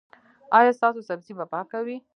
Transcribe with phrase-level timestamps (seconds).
[0.57, 1.97] ایا ستاسو سبزي به پاکه وي؟